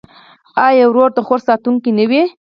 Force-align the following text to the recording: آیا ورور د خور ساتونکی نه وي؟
آیا 0.67 0.85
ورور 0.89 1.09
د 1.15 1.19
خور 1.27 1.39
ساتونکی 1.47 1.91
نه 1.97 2.05
وي؟ 2.09 2.23